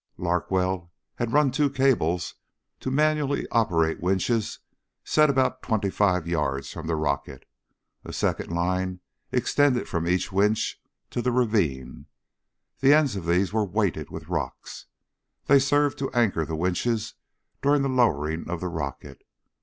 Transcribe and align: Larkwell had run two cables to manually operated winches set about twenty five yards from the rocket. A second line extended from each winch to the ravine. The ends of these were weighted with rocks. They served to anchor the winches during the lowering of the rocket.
Larkwell 0.17 0.91
had 1.17 1.31
run 1.31 1.51
two 1.51 1.69
cables 1.69 2.33
to 2.79 2.89
manually 2.89 3.47
operated 3.49 4.01
winches 4.01 4.57
set 5.03 5.29
about 5.29 5.61
twenty 5.61 5.91
five 5.91 6.27
yards 6.27 6.71
from 6.73 6.87
the 6.87 6.95
rocket. 6.95 7.45
A 8.03 8.11
second 8.11 8.49
line 8.49 9.01
extended 9.31 9.87
from 9.87 10.07
each 10.07 10.31
winch 10.31 10.81
to 11.11 11.21
the 11.21 11.31
ravine. 11.31 12.07
The 12.79 12.95
ends 12.95 13.15
of 13.15 13.27
these 13.27 13.53
were 13.53 13.63
weighted 13.63 14.09
with 14.09 14.27
rocks. 14.27 14.87
They 15.45 15.59
served 15.59 15.99
to 15.99 16.09
anchor 16.13 16.45
the 16.45 16.55
winches 16.55 17.13
during 17.61 17.83
the 17.83 17.87
lowering 17.87 18.49
of 18.49 18.59
the 18.59 18.69
rocket. 18.69 19.21